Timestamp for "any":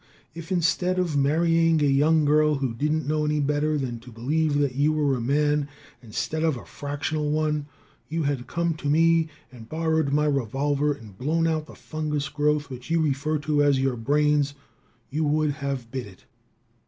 3.23-3.39